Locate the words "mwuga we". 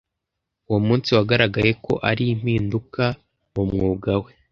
3.69-4.31